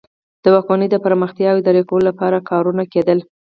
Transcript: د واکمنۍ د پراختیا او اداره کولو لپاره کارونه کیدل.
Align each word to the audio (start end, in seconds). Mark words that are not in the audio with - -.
د 0.43 0.45
واکمنۍ 0.53 0.87
د 0.91 0.95
پراختیا 1.03 1.49
او 1.51 1.57
اداره 1.61 1.83
کولو 1.89 2.05
لپاره 2.09 2.45
کارونه 2.49 2.83
کیدل. 2.93 3.19